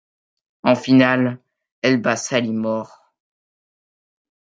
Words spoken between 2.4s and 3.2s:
Moore.